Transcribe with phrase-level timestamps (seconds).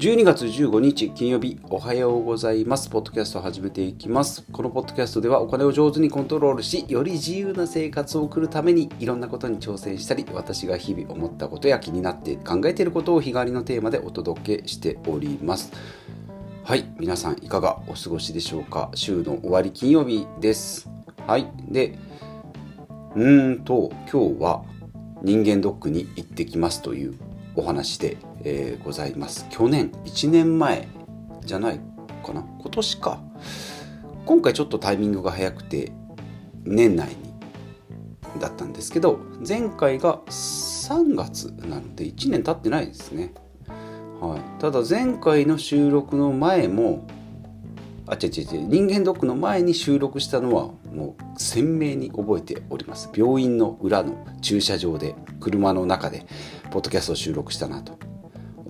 [0.00, 2.88] 12月15日金曜日おはようございます。
[2.88, 4.46] ポッドキャストを始めていきます。
[4.50, 15.70] このポッドキャストではお金を上手にコントロールし、より自由な生活を送るためにいろんなことに挑戦したり、私が日々思ったことや気になって考えていることを日替わりのテーマでお届けしております。
[16.64, 20.88] はい、皆さんいかがお過ごしでしょうか週の終わり金曜日です。
[21.26, 21.98] はい、で、
[23.14, 24.64] うーんと、今日は
[25.22, 27.14] 人間ドックに行ってきますという
[27.54, 29.46] お話で、えーございます。
[29.50, 30.88] 去年、1年前
[31.44, 31.80] じゃない
[32.24, 33.20] かな今年か。
[34.26, 35.92] 今回ちょっとタイミングが早くて、
[36.64, 43.34] 年内にだったんですけど、前回が3月なので1年経ってないですね。
[44.20, 47.06] はい、ただ前回の収録の前も
[48.06, 56.26] あ違う違う違う人間ドックの前に収録したのはもう鮮明に覚えております病院の裏の駐車場で車の中で
[56.70, 57.98] ポッドキャストを収録したなと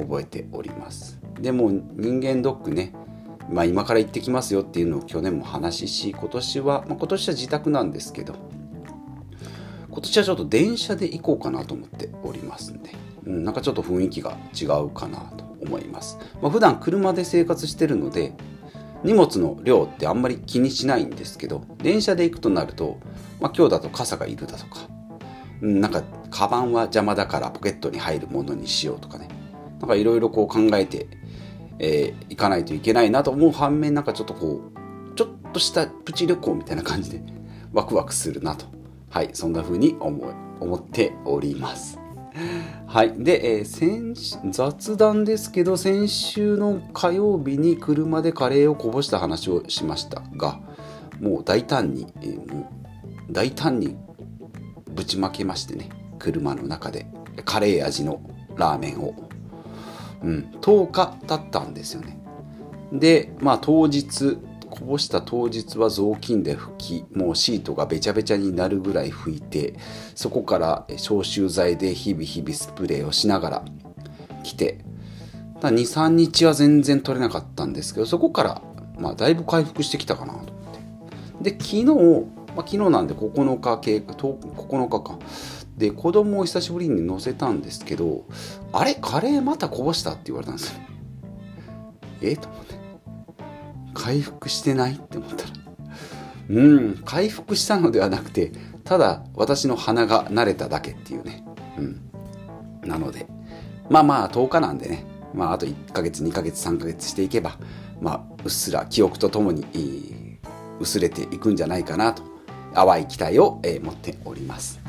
[0.00, 2.92] 覚えておりますでも人間ドックね
[3.48, 8.34] まあ今から行ってきますよっていうのを去年も話しし今年は、まあ、今年は自宅なんですけど
[9.90, 12.90] 今年はちょっと電車で行こうかなと思っておりますんで、
[13.26, 16.18] うん、なんかちょっと雰囲気が違うかなと思います。
[16.40, 18.32] まあ、普段車で生活してるので、
[19.02, 22.98] 荷物の量ってあんまり気にしないんですけど、電車で行くとなると、
[23.40, 24.78] まあ、今日だと傘がいるだとか、
[25.60, 29.28] うん、なんか、カバンは邪魔だからポケットに入るものにしようとかね、
[29.80, 31.08] なんかいろいろこう考えて、
[31.78, 37.22] えー行かないといけないなと思う反面、なんかちょっとこう、ちょっとしたプチ旅行みたいな感じで
[37.72, 38.66] ワクワクするなと。
[39.08, 41.98] はい、そんな風に思い思っております。
[42.86, 43.14] はい。
[43.18, 44.14] で、えー先
[44.50, 50.60] 雑談ですけど、先週の火曜日に車でカレーをこぼした話をしましたが、
[51.20, 52.64] もう大胆に、えー
[53.32, 53.96] 大胆に
[54.92, 57.06] ぶちまけましてね、車の中で
[57.44, 58.20] カレー味の
[58.56, 59.14] ラーメンを、
[60.22, 62.18] うん、10日経ったんですよね。
[62.92, 69.74] で、まあ当日、こぼした当日は雑巾で拭き、もうシートがべちゃべちゃになるぐらい拭いて、
[70.14, 73.64] そこから消臭剤で日々日々スプレーをしながら
[74.42, 74.84] 来て、
[75.60, 78.62] 2、3日は全然取れなかったんですけど、そこから、
[78.98, 81.50] まあだいぶ回復してきたかなと思って。
[81.50, 81.84] で、昨日、
[82.56, 85.18] まあ、昨日なんで9日経過、9日か。
[85.80, 88.26] で、子供を久しぶりに乗せたんですけど、
[88.72, 90.80] あれカレーまたこぼしたって言われたんですよ。
[92.20, 92.36] え？
[92.36, 92.74] と思って。
[93.94, 95.50] 回復してないって思ったら。
[96.50, 98.52] うん、回復したのではなくて、
[98.84, 101.44] ただ私の鼻が慣れただけっていうね。
[101.78, 102.00] うん。
[102.84, 103.26] なので、
[103.88, 107.58] まあまあ10日なんでね、まああと1ヶ月、2ヶ月、3ヶ月していけば、
[108.02, 109.64] まあうっすら記憶とともに、
[110.78, 112.22] 薄れていくんじゃないかなと、
[112.74, 114.79] 淡い期待を、えー持っております。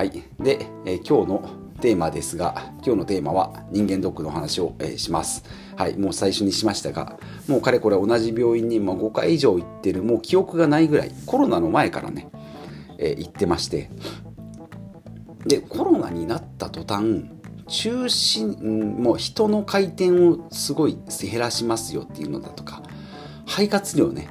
[0.00, 0.12] はい。
[0.38, 1.50] で、えー今日の
[1.82, 5.44] テーマですが、今日のテーマは人間ドックの話を、えーします。
[5.76, 5.98] はい。
[5.98, 12.30] もう最初にしましたが、もうかれこれ同じ病院にまあ5回以上行ってる、もう記憶がないぐらい、コロナの前からね、
[12.96, 13.90] えー行ってまして、
[15.44, 17.26] で、コロナになった途端、
[17.68, 20.96] 中心、うんもう人の回転をすごい
[21.30, 22.82] 減らしますよっていうのだとか、
[23.44, 24.30] 肺活量ね、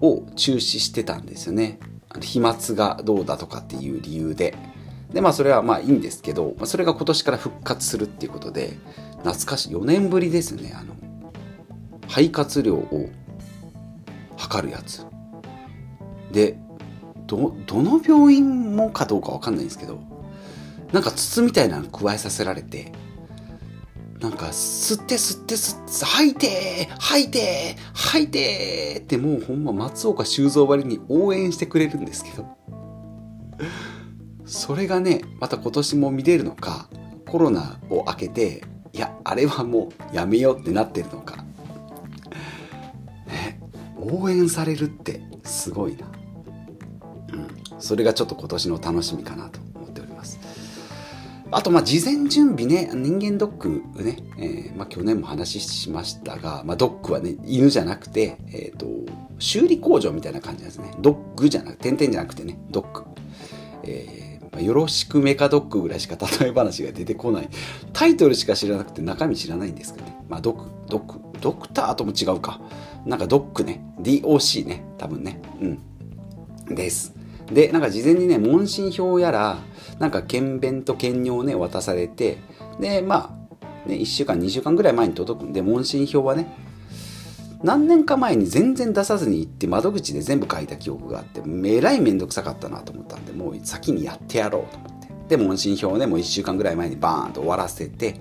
[0.00, 1.78] を中止してたんですよね。
[2.20, 4.71] 飛沫がどうだとかっていう理由で。
[5.12, 8.78] で、まあそれはまあいいんですけど、それが今年から復活するっていうことで、
[9.18, 10.94] 懐かしい、4年ぶりですね、あの、
[12.08, 13.08] 肺活量を
[14.36, 15.06] 測るやつ。
[16.32, 16.56] で、
[17.26, 20.00] ど、どの病院もかどうかわかんないんですけど、
[20.92, 22.92] なんか筒みたいなの加えさせられて、
[24.20, 32.61] なんか、吸って吸って吸って、吐いて吐いて吐いてってもうほんま松岡修造ばりに応援してくれるんですけど。
[34.52, 36.86] それがね、また今年も見れるのか、
[37.26, 41.36] コロナを明けて、いや、あれはもうやめようってなってるのか。
[43.26, 43.58] ね、
[43.96, 46.06] 応援されるってすごいな。
[47.32, 47.36] う
[47.76, 47.80] ん。
[47.80, 50.38] それがちょっと今年の楽しみかなと思っております。
[51.50, 58.86] あと、ま、事前準備ね、人間ドックね、えーまあ、去年も話しましたが、まあ、ドックはね、犬じゃなくて、えっ、と、
[59.38, 60.92] 修理工場みたいな感じなんですね。
[61.00, 63.04] ドッグじゃなくて、点々じゃなくてね、ドッグ。
[63.84, 67.48] えーまあよろしくメカドックぐらいしか例え話が出てこない。
[67.92, 70.16] タイトルしか知らなくて中身知らないんですけどね。
[70.28, 72.60] まあ、ドク、ドク、ドクターとも違うか。
[73.04, 73.82] なんかドックね。
[74.00, 74.84] DOC ね。
[74.98, 75.40] 多分ね。
[75.60, 76.74] うん。
[76.74, 77.14] です。
[77.52, 79.58] で、なんか事前にね、問診票やら、
[79.98, 82.38] なんか検便と検尿をね、渡されて、
[82.80, 83.36] で、ま
[83.86, 86.46] あ、ね、1週間、2週間ぐらい前に届くんで、問診票はね、
[87.62, 95.08] 何年か前に全然出さずに行って窓口で全部書いた記憶があって、えらいめんどくさかったなと思ったんで、もう先にやってやろうと思って。
[95.28, 98.20] で、問診票をね、もう1週間ぐらい前にバーンと終わらせて、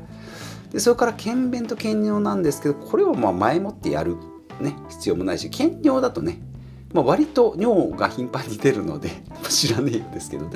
[0.72, 4.16] でそれから検便と検尿なんですけどこれをまあ前もってやる、
[4.60, 6.42] ね、必要もないし検尿だとね、
[6.94, 9.10] まあ、割と尿が頻繁に出るので
[9.50, 10.50] 知らねえようですけど、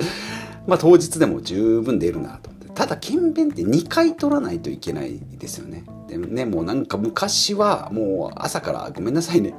[0.66, 5.84] まあ、当日でも十分出るなとただ検便って2回取らないといけないですよね。
[6.08, 9.54] でもねもうなんか昔はもう朝からごめんなさいね。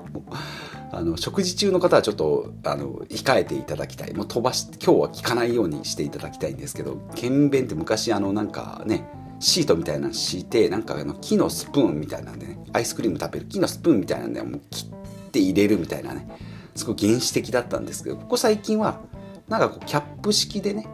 [0.92, 4.14] あの食事中の方はちょっとあの控えていただきたい。
[4.14, 9.10] もう飛ばして今日は聞かないようにしていただきたいんですけど検便って昔あのなんかね
[9.40, 16.28] シートみたいなの敷いてなんかあの木のスプーンみたいなんでねアイスクリーム食べる木のスプーンみたいなんでもう切って入れるみたいなね
[16.76, 19.02] すごい原始的だったんですけどここ最近は
[19.48, 20.88] なんかこうキャップ式でね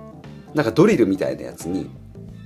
[0.54, 1.90] なんかドリルみたいなやつに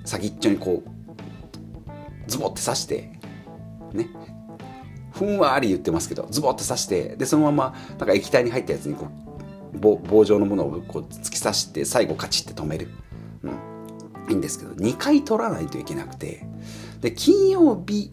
[0.08, 3.12] 先っちょにこうズボって刺して
[3.94, 4.10] ね。
[5.12, 9.08] ふんわり言ってますけどズボって刺してでそのままなんか液体に入ったやつにこ
[9.74, 12.90] う棒棒状のものをこう突き刺して最後カチッて止める、
[13.42, 13.52] うん、
[14.30, 16.46] いいんですけど2回取らないといけなくて
[17.02, 18.12] で金曜日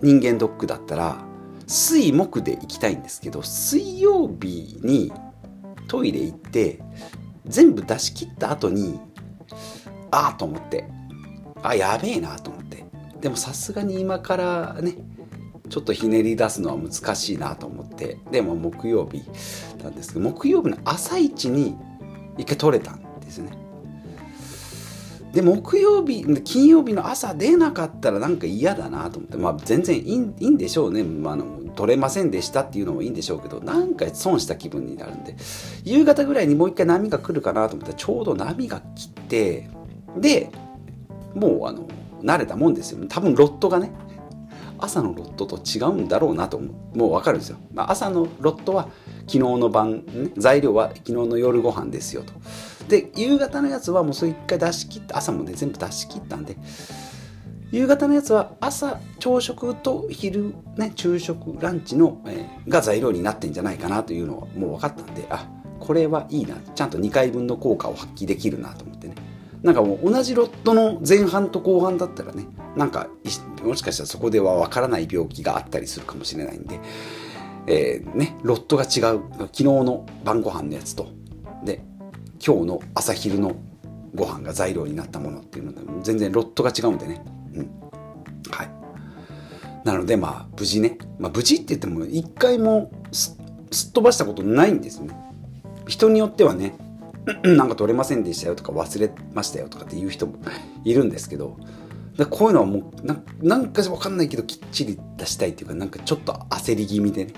[0.00, 1.18] 人間ドックだったら
[1.66, 5.12] 水木で行きたいんですけど水曜日に
[5.88, 6.80] トイレ行って
[7.44, 8.98] 全部出し切った後に
[10.10, 10.95] ああと思って
[11.68, 12.84] あやべえなと思って。
[13.20, 14.94] でもさすがに今からね
[15.68, 18.18] ちょっとひねり出すのは難しいなと思って。
[18.30, 19.24] でも木曜日
[19.82, 21.76] なんですけど木曜日の朝一に
[22.38, 23.50] 一回取れたんですね。
[25.32, 29.36] で木曜日金曜日の朝出なかったらなんか嫌だなと思って。
[29.36, 35.36] まあ全然いいんでしょうね、まあ、あの取れませんでしたっていうのもいいんでしょうけどなんか損した気分になるんで。
[35.84, 39.68] 夕方ぐらいにもう一回波が来るかなと思ったらちょうど波が来て
[40.16, 40.50] で
[41.36, 41.86] もうあの
[42.22, 43.06] 慣れたもんですよ。
[43.08, 43.92] 多分ロットがね
[44.78, 48.88] 朝のロットと違うんだろうなともう分かるんですよ、まあ、朝のロットは
[49.20, 52.32] 昨日の晩、ね、材料は昨日の夜ご飯ですよと。
[52.88, 56.56] で夕方のやつはもうそれ一回出し切って朝もね全部出し切ったんで
[57.72, 65.48] 夕方のやつは朝朝食と昼ね昼食ランチの、えー、が材料になってんじゃないかなというのはもう分かったんであ
[65.80, 66.56] これはいいな。
[66.74, 69.14] ちゃんと2回分の効果を発揮できるなと思ってね。
[69.66, 72.46] なんかもう同じロットの前半と後半だったらね
[72.76, 73.08] なんか
[73.64, 76.78] もしかしたらそこではわからない病気があったりするかもしれないんで、
[77.66, 81.08] えー、ね、ロットが違う昨日の晩ご飯のやつと
[81.64, 81.82] で
[82.44, 83.56] 今日の朝昼の
[84.14, 87.24] ご飯が材料になったものっていうので全然ロットが違うんでね、
[87.54, 87.70] うん、
[88.52, 88.70] はい。
[89.82, 93.36] なのでまあ無事ね、まあ、無事って言っても一回もす
[93.88, 95.12] っ飛ばしたことないんですね。
[95.88, 96.85] 人によってはね
[97.42, 100.38] なんか取れませんでしたよとか忘れましたよとかっていう人も
[100.84, 101.56] いるんですけど
[102.30, 107.32] こういうのはもうななんか分かんないけどきっちり出したいっていうかなんかちょっと焦り気味でね。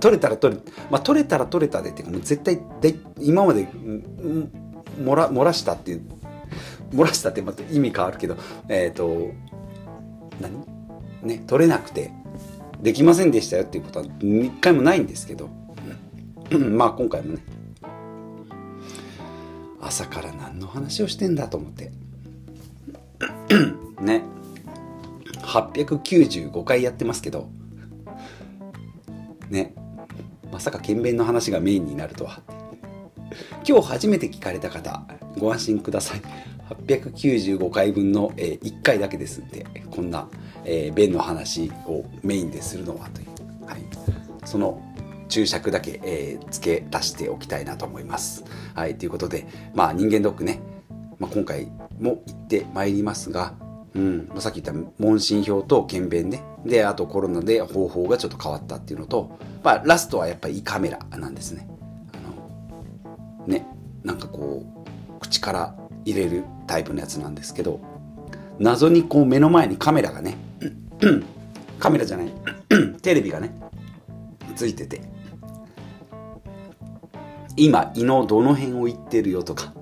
[0.00, 6.02] 取れたら取れ,、まあ、取れたら取れたでっていうかもう絶対で今まで漏ら漏らしたっていう
[6.92, 8.36] 漏らしたってまた意味変わるけど
[8.68, 9.32] えっ、ー、と
[10.40, 10.64] 何？
[11.22, 12.12] ね取れなくて
[12.80, 15.48] できませんでしたよっていうことは一回もないんですけど
[16.50, 17.42] まあ今回もね
[19.92, 21.92] 朝から何の話をしてんだと思って。
[24.00, 24.22] ね。
[25.42, 27.50] 895回やってますけど。
[29.50, 29.74] ね。
[30.50, 32.40] まさか検便の話がメインになるとは。
[33.68, 35.02] 今日初めて聞かれた方
[35.38, 36.22] ご安心ください。
[36.70, 40.26] 895回分の、えー、1回だけですんでこんな、
[40.64, 43.82] えー、便の話をメインでするのはという、はい、
[44.46, 44.91] その
[45.32, 48.44] 注釈だけ、えー、付け足しておきたいなと思います。
[48.74, 50.60] はい、ということで、まあ人間ドックね、
[51.18, 53.54] まあ、今回も行ってまいりますが、
[53.94, 56.42] うん、さっき言った問診票と検便ね。
[56.66, 61.66] で、あとコロナで方法がちょっと変わったっていうのと、まあラストはやっぱり胃カメラなんですね。
[62.12, 63.66] あの、ね、
[64.04, 65.74] なんかこう、口から
[66.04, 67.80] 入れるタイプのやつなんですけど、
[68.58, 70.36] 謎にこう目の前にカメラがね、
[71.80, 72.32] カメラじゃない、
[73.00, 73.54] テレビがね、
[74.56, 75.00] ついてて、
[77.56, 79.72] 今胃のどの辺を行ってるよとか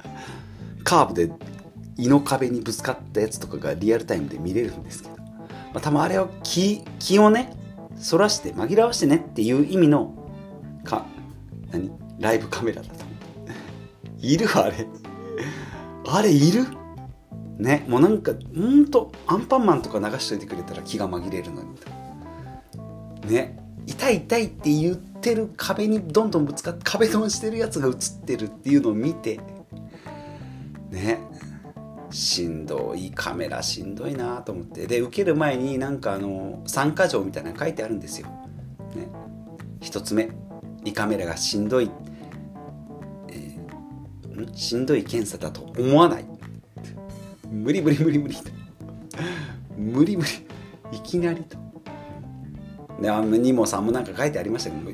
[0.85, 1.33] カーブで
[1.97, 5.25] 胃の壁にぶつかったやつとかがリアルタイムで見れるんですけど、ま
[5.75, 7.55] あ、多分あれは気気をね
[7.97, 10.15] そらして紛らわしてねっていう意味の
[10.85, 11.07] か
[11.71, 13.05] 何ライブカメラだと
[14.19, 14.87] いるあれ。
[16.07, 16.67] あれいる？
[17.59, 29.41] ねもうなんかほんとアンパンマンとか流しといてくれたら気が紛れるのにね痛い痛いって言っててる壁にどんどんぶつかって壁ドンしてるやつが映ってるっていうのを見て
[30.91, 31.31] ね。
[32.11, 34.87] しんどいカメラしんどいなと思って。
[34.87, 38.29] で受ける前になんかあの参加状みたいなの書いてあるんですよ。
[38.95, 39.09] ね、
[39.81, 40.31] 1つ目。
[40.85, 41.91] 胃カメラがしんどい、
[43.29, 46.25] えー、しんどい検査だと思わない。
[47.50, 48.37] 無理無理無理無理。
[49.77, 50.31] 無理無理。
[50.93, 51.70] いきなりと。
[53.00, 54.90] であのニモさんもなんか書いてありましたけど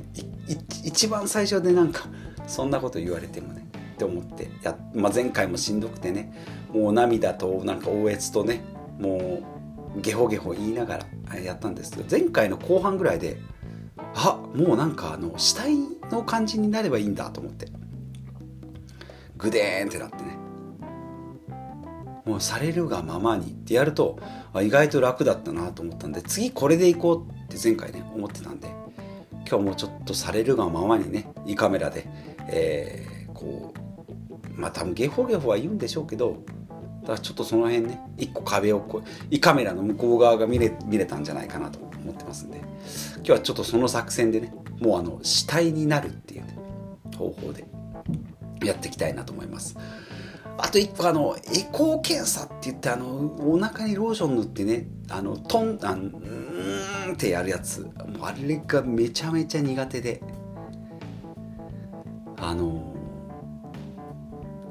[0.85, 2.05] 一番最初でなんか
[2.47, 6.33] そんなこと言われてもねって思ってや、まあ、前回もしんどくてね
[6.73, 8.63] もう涙となんか応越とね
[8.99, 9.43] も
[9.97, 13.39] うゲホゲホ言いながらやったんですけど前回の後半ぐらいで
[14.15, 15.77] あもうなんかあの死体
[16.11, 17.69] の感じになればいいんだと思って
[19.37, 20.46] グデーンってなってね。
[22.27, 24.19] もうされるがままにってやると
[24.61, 28.69] 意外と楽だったなと思ったんで次これでいこうって前回ね思ってたんで
[29.49, 32.05] 今日もちょっとされるがままにね胃カメラで、
[32.49, 36.43] えー、こうまあ多分ゲホゲホは言うんでしょうけど
[37.03, 42.59] だからちょっとその辺ね一個壁をこう胃カメラの向こう側が見れ見れたんじゃないかなと思ってますんで
[43.19, 46.59] 今日はちょっとその作戦でねもうあの死体になるっていう、ね、
[47.17, 47.65] 方法で
[48.65, 49.77] やっていきたいなと思います。
[50.59, 53.07] あと一個あのエコー検査って言ってあの
[53.39, 57.83] お腹にローション塗ってねあのトンあのうんってやるやつ。
[57.83, 60.23] もうあれがめちゃめちゃ苦手で。
[62.39, 62.95] あの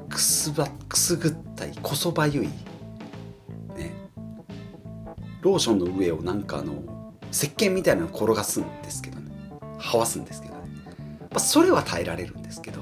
[0.08, 2.46] くすばくすぐったいこそばゆい。
[2.46, 3.92] ね。
[5.40, 9.30] ローションの上をなんかあの石鹸みたいなの転がすんですけどね。
[9.78, 10.60] はわすんですけどね、
[11.30, 12.80] まあ、それは耐えられるんですけど。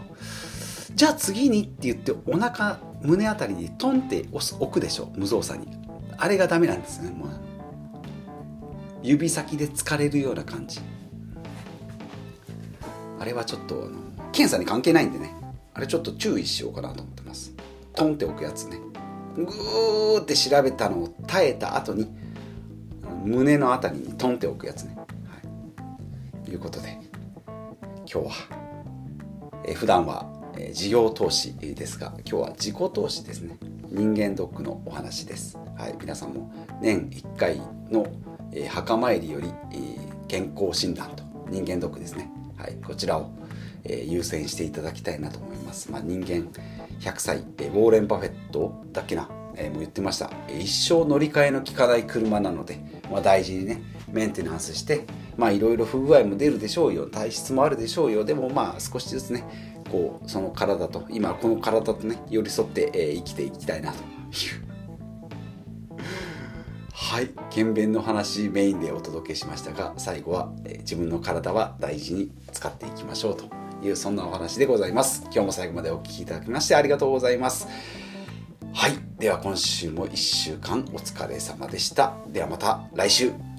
[0.95, 5.13] じゃあ次にって言ってお腹胸あたりにトンって置くでしょ。
[5.15, 5.69] 無造作に。
[6.17, 7.11] あれがダメなんですね。
[7.11, 7.29] もう。
[9.03, 10.81] 指先で疲れるような感じ。
[13.21, 13.91] あれはちょっとあの
[14.33, 15.35] 検査に関係ないんでね。
[15.75, 17.53] あれちょっと注意しようかなと思ってます。
[17.95, 18.81] トンって置くやつね。
[19.37, 22.09] グーって調べたのを耐えた後に
[23.25, 25.05] 胸のあたりにトンって置くやつね、は
[26.43, 27.01] い、ということで
[27.47, 28.33] 今日は、
[29.67, 30.31] えー、普段は
[30.73, 33.57] 事業投資ですが今日は自己投資ですね。
[33.91, 38.07] 人間ドックのお話です、はい、皆さんも年1回の、
[38.53, 43.31] え墓参りより、え健康診断と人間ドックですね、はい、こちらを、
[43.85, 46.49] え優先していただきたいなと思います、まあ、人間
[47.01, 50.31] 100歳、えウォーレン・バフェットだっけな、えもう言ってました。
[50.49, 52.81] 一生乗り換えの効かない車なので、
[53.11, 53.81] まあ、大事にね
[54.11, 55.05] メンテナンスして
[55.37, 57.07] まあいろいろ不具合も出るでしょうよ。
[57.07, 58.25] 体質もあるでしょうよ。
[58.25, 59.45] でもまあ少しずつね
[59.91, 63.99] こうその体と今この体とね寄り添って、えー、生きていきたいなと。
[63.99, 64.01] い
[64.61, 64.65] う
[66.93, 67.31] はい。
[67.51, 73.45] 検便の話メインでお届けしましたが最後は、えー、自分の体は大事に使っていきましょうと
[73.87, 75.23] いうそんなお話でございます。
[75.25, 77.69] 今日も最後までお聴きいただきましてありがとうございます。
[78.73, 78.93] はい。
[79.19, 82.15] では今週も1週間お疲れ様でした。
[82.29, 83.54] ではまた来週。